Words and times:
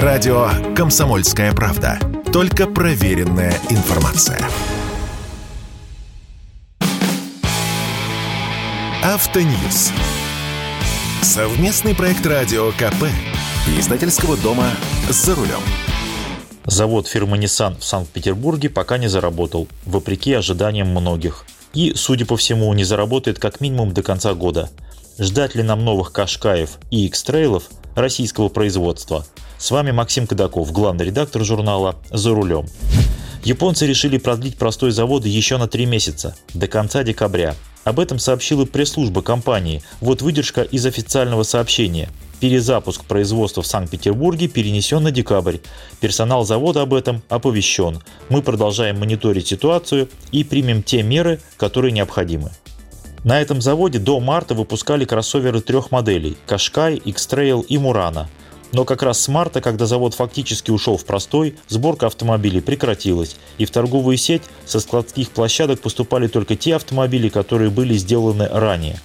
Радио 0.00 0.48
«Комсомольская 0.74 1.52
правда». 1.52 1.98
Только 2.32 2.66
проверенная 2.66 3.52
информация. 3.68 4.40
Автоньюз. 9.04 9.92
Совместный 11.20 11.94
проект 11.94 12.24
радио 12.24 12.70
КП. 12.72 13.04
Издательского 13.78 14.38
дома 14.38 14.70
«За 15.10 15.34
рулем». 15.34 15.60
Завод 16.64 17.06
фирмы 17.06 17.36
Nissan 17.36 17.78
в 17.78 17.84
Санкт-Петербурге 17.84 18.70
пока 18.70 18.96
не 18.96 19.08
заработал, 19.08 19.68
вопреки 19.84 20.32
ожиданиям 20.32 20.88
многих. 20.88 21.44
И, 21.74 21.92
судя 21.96 22.24
по 22.24 22.38
всему, 22.38 22.72
не 22.72 22.84
заработает 22.84 23.38
как 23.38 23.60
минимум 23.60 23.92
до 23.92 24.02
конца 24.02 24.32
года. 24.32 24.70
Ждать 25.18 25.54
ли 25.54 25.62
нам 25.62 25.84
новых 25.84 26.10
Кашкаев 26.12 26.78
и 26.90 27.04
X-трейлов 27.06 27.64
российского 27.94 28.48
производства? 28.48 29.26
С 29.58 29.70
вами 29.70 29.90
Максим 29.90 30.26
Кадаков, 30.26 30.72
главный 30.72 31.04
редактор 31.04 31.44
журнала 31.44 31.96
«За 32.10 32.30
рулем». 32.30 32.66
Японцы 33.44 33.86
решили 33.86 34.16
продлить 34.16 34.56
простой 34.56 34.90
заводы 34.90 35.28
еще 35.28 35.58
на 35.58 35.68
три 35.68 35.84
месяца, 35.84 36.34
до 36.54 36.66
конца 36.66 37.02
декабря. 37.02 37.56
Об 37.84 38.00
этом 38.00 38.18
сообщила 38.18 38.64
пресс-служба 38.64 39.20
компании. 39.20 39.82
Вот 40.00 40.22
выдержка 40.22 40.62
из 40.62 40.86
официального 40.86 41.42
сообщения. 41.42 42.08
Перезапуск 42.40 43.04
производства 43.04 43.62
в 43.62 43.66
Санкт-Петербурге 43.66 44.48
перенесен 44.48 45.02
на 45.02 45.10
декабрь. 45.10 45.58
Персонал 46.00 46.44
завода 46.44 46.82
об 46.82 46.94
этом 46.94 47.22
оповещен. 47.28 48.00
Мы 48.30 48.40
продолжаем 48.42 48.98
мониторить 48.98 49.48
ситуацию 49.48 50.08
и 50.30 50.42
примем 50.42 50.82
те 50.82 51.02
меры, 51.02 51.40
которые 51.56 51.92
необходимы. 51.92 52.50
На 53.24 53.40
этом 53.40 53.60
заводе 53.60 53.98
до 53.98 54.18
марта 54.20 54.54
выпускали 54.54 55.04
кроссоверы 55.04 55.60
трех 55.60 55.90
моделей– 55.90 56.36
Кашкай, 56.46 56.96
X-Trail 56.96 57.64
и 57.66 57.78
Мурана– 57.78 58.28
но 58.72 58.86
как 58.86 59.02
раз 59.02 59.20
с 59.20 59.28
марта, 59.28 59.60
когда 59.60 59.86
завод 59.86 60.14
фактически 60.14 60.70
ушел 60.70 60.96
в 60.96 61.04
простой, 61.04 61.56
сборка 61.68 62.06
автомобилей 62.06 62.62
прекратилась, 62.62 63.36
и 63.58 63.66
в 63.66 63.70
торговую 63.70 64.16
сеть 64.16 64.42
со 64.64 64.80
складских 64.80 65.30
площадок 65.30 65.80
поступали 65.80 66.26
только 66.26 66.56
те 66.56 66.76
автомобили, 66.76 67.28
которые 67.28 67.70
были 67.70 67.94
сделаны 67.94 68.48
ранее. 68.48 68.98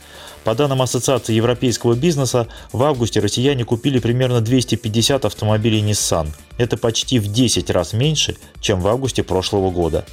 По 0.45 0.55
данным 0.55 0.81
Ассоциации 0.81 1.33
европейского 1.33 1.95
бизнеса, 1.95 2.47
в 2.71 2.81
августе 2.81 3.19
россияне 3.19 3.65
купили 3.65 3.99
примерно 3.99 4.39
250 4.39 5.25
автомобилей 5.25 5.81
Nissan. 5.81 6.29
Это 6.57 6.77
почти 6.77 7.19
в 7.19 7.27
10 7.27 7.69
раз 7.69 7.91
меньше, 7.91 8.37
чем 8.61 8.79
в 8.79 8.87
августе 8.87 9.23
прошлого 9.23 9.69
года. 9.71 10.05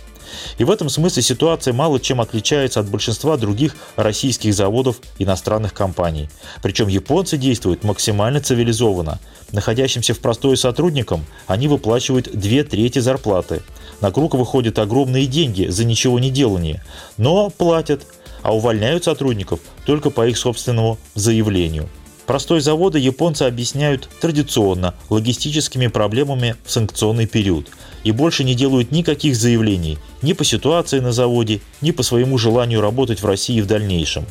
И 0.58 0.64
в 0.64 0.70
этом 0.70 0.88
смысле 0.88 1.22
ситуация 1.22 1.74
мало 1.74 2.00
чем 2.00 2.20
отличается 2.20 2.80
от 2.80 2.88
большинства 2.88 3.36
других 3.36 3.74
российских 3.96 4.54
заводов 4.54 4.96
иностранных 5.18 5.74
компаний. 5.74 6.28
Причем 6.62 6.88
японцы 6.88 7.36
действуют 7.36 7.84
максимально 7.84 8.40
цивилизованно. 8.40 9.20
Находящимся 9.52 10.14
в 10.14 10.20
простое 10.20 10.56
сотрудникам 10.56 11.24
они 11.46 11.68
выплачивают 11.68 12.30
две 12.32 12.64
трети 12.64 12.98
зарплаты. 12.98 13.62
На 14.00 14.10
круг 14.10 14.34
выходят 14.34 14.78
огромные 14.78 15.26
деньги 15.26 15.66
за 15.66 15.84
ничего 15.84 16.18
не 16.18 16.30
делание, 16.30 16.84
но 17.16 17.50
платят, 17.50 18.06
а 18.42 18.54
увольняют 18.54 19.04
сотрудников 19.04 19.60
только 19.86 20.10
по 20.10 20.26
их 20.26 20.36
собственному 20.36 20.98
заявлению. 21.14 21.88
Простой 22.26 22.60
заводы 22.60 22.98
японцы 22.98 23.42
объясняют 23.42 24.08
традиционно 24.20 24.94
логистическими 25.10 25.88
проблемами 25.88 26.56
в 26.64 26.70
санкционный 26.70 27.26
период 27.26 27.68
и 28.02 28.12
больше 28.12 28.44
не 28.44 28.54
делают 28.54 28.90
никаких 28.92 29.36
заявлений 29.36 29.98
ни 30.22 30.32
по 30.32 30.44
ситуации 30.44 31.00
на 31.00 31.12
заводе, 31.12 31.60
ни 31.82 31.90
по 31.90 32.02
своему 32.02 32.38
желанию 32.38 32.80
работать 32.80 33.22
в 33.22 33.26
России 33.26 33.60
в 33.60 33.66
дальнейшем. 33.66 34.24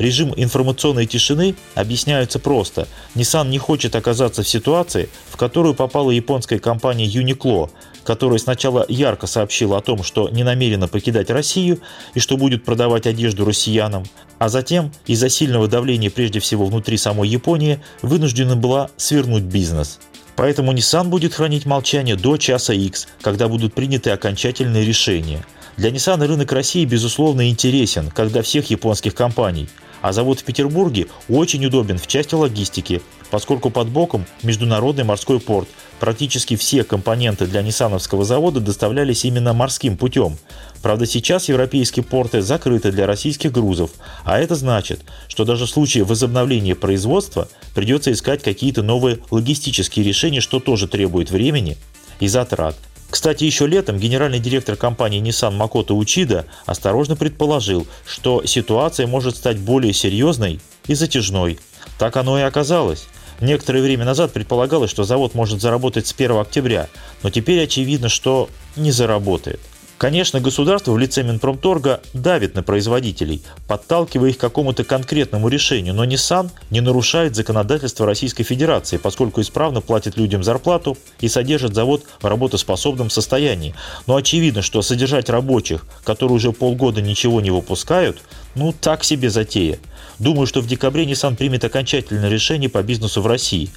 Режим 0.00 0.32
информационной 0.34 1.04
тишины 1.04 1.56
объясняется 1.74 2.38
просто. 2.38 2.88
Nissan 3.14 3.50
не 3.50 3.58
хочет 3.58 3.94
оказаться 3.94 4.42
в 4.42 4.48
ситуации, 4.48 5.10
в 5.28 5.36
которую 5.36 5.74
попала 5.74 6.10
японская 6.10 6.58
компания 6.58 7.04
Uniqlo, 7.04 7.68
которая 8.02 8.38
сначала 8.38 8.86
ярко 8.88 9.26
сообщила 9.26 9.76
о 9.76 9.82
том, 9.82 10.02
что 10.02 10.30
не 10.30 10.42
намерена 10.42 10.88
покидать 10.88 11.28
Россию 11.28 11.80
и 12.14 12.18
что 12.18 12.38
будет 12.38 12.64
продавать 12.64 13.06
одежду 13.06 13.44
россиянам, 13.44 14.04
а 14.38 14.48
затем 14.48 14.90
из-за 15.06 15.28
сильного 15.28 15.68
давления 15.68 16.08
прежде 16.08 16.40
всего 16.40 16.64
внутри 16.64 16.96
самой 16.96 17.28
Японии 17.28 17.82
вынуждена 18.00 18.56
была 18.56 18.88
свернуть 18.96 19.42
бизнес. 19.42 19.98
Поэтому 20.34 20.72
Nissan 20.72 21.08
будет 21.08 21.34
хранить 21.34 21.66
молчание 21.66 22.16
до 22.16 22.38
часа 22.38 22.72
X, 22.72 23.06
когда 23.20 23.48
будут 23.48 23.74
приняты 23.74 24.08
окончательные 24.12 24.86
решения. 24.86 25.44
Для 25.76 25.90
Nissan 25.90 26.26
рынок 26.26 26.52
России 26.52 26.86
безусловно 26.86 27.50
интересен, 27.50 28.08
как 28.08 28.32
для 28.32 28.40
всех 28.40 28.70
японских 28.70 29.14
компаний– 29.14 29.68
а 30.02 30.12
завод 30.12 30.40
в 30.40 30.44
Петербурге 30.44 31.06
очень 31.28 31.64
удобен 31.66 31.98
в 31.98 32.06
части 32.06 32.34
логистики, 32.34 33.02
поскольку 33.30 33.70
под 33.70 33.88
боком 33.88 34.26
международный 34.42 35.04
морской 35.04 35.40
порт. 35.40 35.68
Практически 35.98 36.56
все 36.56 36.82
компоненты 36.82 37.46
для 37.46 37.62
Ниссановского 37.62 38.24
завода 38.24 38.60
доставлялись 38.60 39.24
именно 39.24 39.52
морским 39.52 39.96
путем. 39.96 40.38
Правда, 40.82 41.04
сейчас 41.04 41.48
европейские 41.48 42.02
порты 42.02 42.40
закрыты 42.40 42.90
для 42.90 43.06
российских 43.06 43.52
грузов, 43.52 43.90
а 44.24 44.38
это 44.38 44.54
значит, 44.54 45.00
что 45.28 45.44
даже 45.44 45.66
в 45.66 45.70
случае 45.70 46.04
возобновления 46.04 46.74
производства 46.74 47.48
придется 47.74 48.12
искать 48.12 48.42
какие-то 48.42 48.82
новые 48.82 49.18
логистические 49.30 50.04
решения, 50.04 50.40
что 50.40 50.58
тоже 50.58 50.88
требует 50.88 51.30
времени 51.30 51.76
и 52.18 52.28
затрат. 52.28 52.76
Кстати, 53.10 53.42
еще 53.44 53.66
летом 53.66 53.98
генеральный 53.98 54.38
директор 54.38 54.76
компании 54.76 55.20
Nissan 55.20 55.52
Макото 55.52 55.94
Учида 55.94 56.46
осторожно 56.64 57.16
предположил, 57.16 57.86
что 58.06 58.44
ситуация 58.46 59.06
может 59.08 59.36
стать 59.36 59.58
более 59.58 59.92
серьезной 59.92 60.60
и 60.86 60.94
затяжной. 60.94 61.58
Так 61.98 62.16
оно 62.16 62.38
и 62.38 62.42
оказалось. 62.42 63.08
Некоторое 63.40 63.82
время 63.82 64.04
назад 64.04 64.32
предполагалось, 64.32 64.90
что 64.90 65.04
завод 65.04 65.34
может 65.34 65.60
заработать 65.60 66.06
с 66.06 66.12
1 66.12 66.32
октября, 66.38 66.88
но 67.22 67.30
теперь 67.30 67.64
очевидно, 67.64 68.08
что 68.08 68.48
не 68.76 68.92
заработает. 68.92 69.60
Конечно, 70.00 70.40
государство 70.40 70.92
в 70.92 70.98
лице 70.98 71.22
Минпромторга 71.22 72.00
давит 72.14 72.54
на 72.54 72.62
производителей, 72.62 73.42
подталкивая 73.68 74.30
их 74.30 74.38
к 74.38 74.40
какому-то 74.40 74.82
конкретному 74.82 75.48
решению, 75.48 75.92
но 75.92 76.06
Nissan 76.06 76.48
не 76.70 76.80
нарушает 76.80 77.36
законодательство 77.36 78.06
Российской 78.06 78.42
Федерации, 78.42 78.96
поскольку 78.96 79.42
исправно 79.42 79.82
платит 79.82 80.16
людям 80.16 80.42
зарплату 80.42 80.96
и 81.20 81.28
содержит 81.28 81.74
завод 81.74 82.04
в 82.18 82.24
работоспособном 82.24 83.10
состоянии. 83.10 83.74
Но 84.06 84.16
очевидно, 84.16 84.62
что 84.62 84.80
содержать 84.80 85.28
рабочих, 85.28 85.84
которые 86.02 86.36
уже 86.36 86.52
полгода 86.52 87.02
ничего 87.02 87.42
не 87.42 87.50
выпускают, 87.50 88.22
ну 88.54 88.72
так 88.72 89.04
себе 89.04 89.28
затея. 89.28 89.78
Думаю, 90.18 90.46
что 90.46 90.62
в 90.62 90.66
декабре 90.66 91.04
Nissan 91.04 91.36
примет 91.36 91.62
окончательное 91.64 92.30
решение 92.30 92.70
по 92.70 92.82
бизнесу 92.82 93.20
в 93.20 93.26
России. 93.26 93.68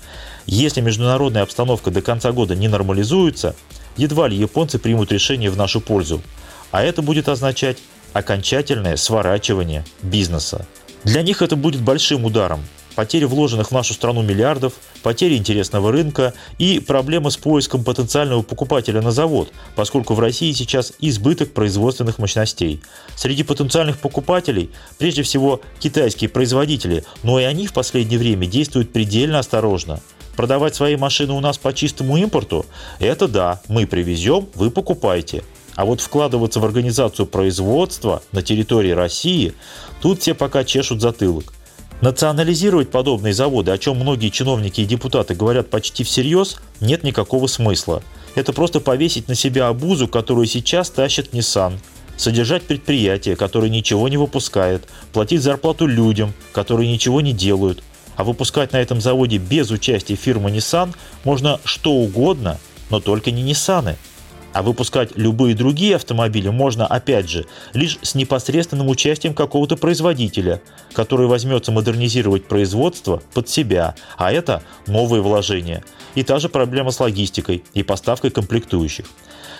Если 0.45 0.79
международная 0.79 1.43
обстановка 1.43 1.91
до 1.91 2.01
конца 2.01 2.31
года 2.31 2.55
не 2.55 2.69
нормализуется, 2.69 3.55
едва 3.97 4.27
ли 4.27 4.37
японцы 4.37 4.79
примут 4.79 5.11
решение 5.11 5.49
в 5.49 5.57
нашу 5.57 5.81
пользу. 5.81 6.21
А 6.71 6.83
это 6.83 7.01
будет 7.01 7.29
означать 7.29 7.77
окончательное 8.13 8.95
сворачивание 8.95 9.85
бизнеса. 10.01 10.65
Для 11.03 11.21
них 11.21 11.41
это 11.41 11.55
будет 11.55 11.81
большим 11.81 12.25
ударом. 12.25 12.61
Потери 12.95 13.25
вложенных 13.25 13.69
в 13.69 13.71
нашу 13.71 13.95
страну 13.95 14.21
миллиардов, 14.21 14.73
потери 15.01 15.35
интересного 15.35 15.91
рынка 15.91 16.33
и 16.59 16.79
проблема 16.79 17.31
с 17.31 17.37
поиском 17.37 17.83
потенциального 17.83 18.43
покупателя 18.43 19.01
на 19.01 19.11
завод, 19.11 19.51
поскольку 19.75 20.13
в 20.13 20.19
России 20.19 20.51
сейчас 20.51 20.93
избыток 20.99 21.53
производственных 21.53 22.19
мощностей. 22.19 22.81
Среди 23.15 23.41
потенциальных 23.41 23.97
покупателей 23.97 24.69
прежде 24.99 25.23
всего 25.23 25.61
китайские 25.79 26.29
производители, 26.29 27.03
но 27.23 27.39
и 27.39 27.43
они 27.43 27.65
в 27.65 27.73
последнее 27.73 28.19
время 28.19 28.45
действуют 28.45 28.93
предельно 28.93 29.39
осторожно. 29.39 29.99
Продавать 30.35 30.73
свои 30.73 30.95
машины 30.95 31.33
у 31.33 31.39
нас 31.39 31.57
по 31.57 31.73
чистому 31.73 32.17
импорту– 32.17 32.65
это 32.99 33.27
да, 33.27 33.61
мы 33.67 33.85
привезем, 33.85 34.47
вы 34.55 34.71
покупайте. 34.71 35.43
А 35.75 35.85
вот 35.85 36.01
вкладываться 36.01 36.59
в 36.59 36.65
организацию 36.65 37.25
производства 37.27 38.23
на 38.31 38.41
территории 38.41 38.91
России, 38.91 39.53
тут 40.01 40.21
все 40.21 40.33
пока 40.33 40.63
чешут 40.63 41.01
затылок. 41.01 41.53
Национализировать 42.01 42.89
подобные 42.89 43.33
заводы, 43.33 43.71
о 43.71 43.77
чем 43.77 43.97
многие 43.97 44.29
чиновники 44.29 44.81
и 44.81 44.85
депутаты 44.85 45.35
говорят 45.35 45.69
почти 45.69 46.03
всерьез, 46.03 46.59
нет 46.81 47.03
никакого 47.03 47.47
смысла. 47.47 48.03
Это 48.35 48.53
просто 48.53 48.79
повесить 48.79 49.27
на 49.27 49.35
себя 49.35 49.67
обузу, 49.67 50.07
которую 50.07 50.47
сейчас 50.47 50.89
тащит 50.89 51.33
Nissan. 51.33 51.77
Содержать 52.17 52.63
предприятие, 52.63 53.35
которое 53.35 53.69
ничего 53.69 54.09
не 54.09 54.17
выпускает, 54.17 54.87
платить 55.13 55.41
зарплату 55.41 55.85
людям, 55.87 56.33
которые 56.51 56.91
ничего 56.91 57.21
не 57.21 57.33
делают– 57.33 57.83
а 58.15 58.23
выпускать 58.23 58.73
на 58.73 58.77
этом 58.77 59.01
заводе 59.01 59.37
без 59.37 59.71
участия 59.71 60.15
фирмы 60.15 60.51
Nissan 60.51 60.95
можно 61.23 61.59
что 61.63 61.91
угодно, 61.91 62.59
но 62.89 62.99
только 62.99 63.31
не 63.31 63.43
Nissan. 63.43 63.95
А 64.53 64.61
выпускать 64.61 65.17
любые 65.17 65.55
другие 65.55 65.95
автомобили 65.95 66.49
можно, 66.49 66.85
опять 66.85 67.27
же, 67.27 67.47
лишь 67.73 67.97
с 68.03 68.13
непосредственным 68.13 68.87
участием 68.87 69.33
какого-то 69.33 69.77
производителя, 69.77 70.61
который 70.93 71.25
возьмется 71.25 71.71
модернизировать 71.71 72.47
производство 72.47 73.23
под 73.33 73.49
себя, 73.49 73.95
а 74.15 74.31
это 74.31 74.61
новые 74.85 75.23
вложения. 75.23 75.83
И 76.13 76.21
та 76.21 76.37
же 76.37 76.49
проблема 76.49 76.91
с 76.91 76.99
логистикой 76.99 77.63
и 77.73 77.81
поставкой 77.81 78.29
комплектующих. 78.29 79.07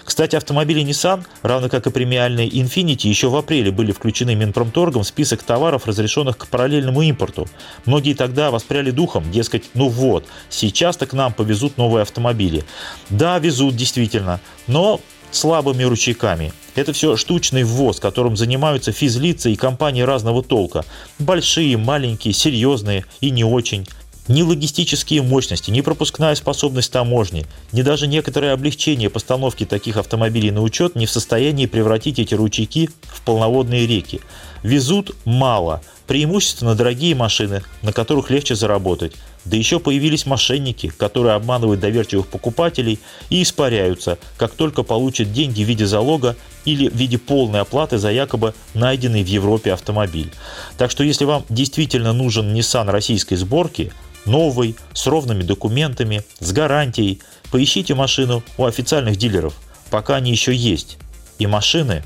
Кстати, 0.04 0.36
автомобили 0.36 0.84
Nissan, 0.84 1.26
равно 1.42 1.70
как 1.70 1.88
и 1.88 1.92
премиальные 1.92 2.50
Infiniti, 2.50 3.08
еще 3.08 3.30
в 3.30 3.36
апреле 3.36 3.72
были 3.72 3.92
включены 3.92 4.36
Минпромторгом 4.36 5.04
в 5.04 5.08
список 5.08 5.44
товаров, 5.44 5.86
разрешенных 5.86 6.38
к 6.38 6.48
параллельному 6.48 7.02
импорту. 7.02 7.48
Многие 7.86 8.14
тогда 8.14 8.52
воспряли 8.52 8.92
духом, 8.92 9.32
дескать, 9.32 9.64
ну 9.74 9.88
вот, 9.88 10.26
сейчас-то 10.50 11.06
к 11.06 11.14
нам 11.14 11.34
повезут 11.34 11.78
новые 11.78 12.02
автомобили. 12.02 12.64
Да, 13.10 13.40
везут 13.40 13.76
действительно, 13.76 14.40
но 14.68 15.00
слабыми 15.32 15.84
ручейками. 15.84 16.54
Это 16.76 16.94
все 16.94 17.18
штучный 17.18 17.64
ввоз, 17.64 18.00
которым 18.00 18.36
занимаются 18.36 18.92
физлицы 18.92 19.52
и 19.52 19.56
компании 19.56 20.02
разного 20.02 20.44
толка. 20.44 20.86
Большие, 21.20 21.78
маленькие, 21.78 22.34
серьезные 22.34 23.06
и 23.22 23.30
не 23.30 23.44
очень. 23.44 23.88
Ни 24.30 24.42
логистические 24.42 25.22
мощности, 25.22 25.70
ни 25.70 25.82
пропускная 25.82 26.34
способность 26.36 26.92
таможни, 26.94 27.46
ни 27.74 27.82
даже 27.82 28.08
некоторое 28.08 28.54
облегчение 28.54 29.10
постановки 29.10 29.66
таких 29.66 29.98
автомобилей 29.98 30.50
на 30.50 30.62
учет 30.62 30.96
не 30.96 31.06
в 31.06 31.12
состоянии 31.12 31.66
превратить 31.66 32.20
эти 32.20 32.34
ручейки 32.34 32.90
в 33.04 33.22
полноводные 33.24 33.86
реки. 33.86 34.22
Везут 34.64 35.16
мало, 35.26 35.82
преимущественно 36.08 36.74
дорогие 36.74 37.16
машины, 37.16 37.64
на 37.82 37.94
которых 37.94 38.30
легче 38.30 38.56
заработать. 38.56 39.14
Да 39.46 39.58
еще 39.58 39.80
появились 39.80 40.26
мошенники, 40.26 40.88
которые 40.88 41.36
обманывают 41.36 41.82
доверчивых 41.82 42.28
покупателей 42.28 43.00
и 43.30 43.44
испаряются, 43.44 44.18
как 44.38 44.54
только 44.54 44.84
получат 44.84 45.34
деньги 45.34 45.64
в 45.64 45.68
виде 45.68 45.86
залога 45.86 46.38
или 46.64 46.88
в 46.88 46.96
виде 46.96 47.18
полной 47.18 47.60
оплаты 47.60 47.98
за 47.98 48.10
якобы 48.12 48.54
найденный 48.74 49.24
в 49.24 49.28
Европе 49.28 49.74
автомобиль. 49.74 50.32
Так 50.78 50.92
что 50.92 51.04
если 51.04 51.26
вам 51.26 51.44
действительно 51.50 52.14
нужен 52.14 52.56
Nissan 52.56 52.90
российской 52.90 53.36
сборки, 53.36 53.92
новый, 54.26 54.76
с 54.94 55.08
ровными 55.08 55.44
документами, 55.44 56.24
с 56.40 56.52
гарантией. 56.52 57.22
Поищите 57.52 57.94
машину 57.94 58.44
у 58.58 58.66
официальных 58.66 59.18
дилеров, 59.18 59.54
пока 59.90 60.16
они 60.16 60.32
еще 60.32 60.54
есть. 60.56 60.98
И 61.40 61.48
машины, 61.48 62.04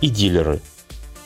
и 0.00 0.08
дилеры. 0.08 0.60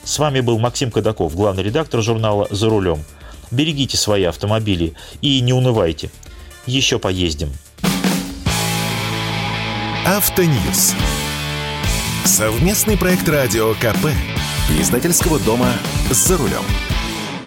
С 0.05 0.19
вами 0.19 0.41
был 0.41 0.59
Максим 0.59 0.91
Кадаков, 0.91 1.35
главный 1.37 1.63
редактор 1.63 2.03
журнала 2.03 2.49
«За 2.51 2.69
рулем». 2.69 3.05
Берегите 3.51 3.97
свои 3.97 4.25
автомобили 4.25 4.95
и 5.21 5.41
не 5.41 5.53
унывайте. 5.53 6.11
Еще 6.67 6.99
поездим. 6.99 7.53
Автоньюз. 10.07 10.95
Совместный 12.25 12.97
проект 12.97 13.29
радио 13.29 13.75
КП. 13.75 14.09
Издательского 14.81 15.39
дома 15.39 15.73
«За 16.11 16.37
рулем». 16.37 16.92